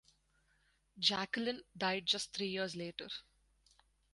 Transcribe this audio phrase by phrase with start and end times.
[0.97, 3.07] Jacqueline died just three years later.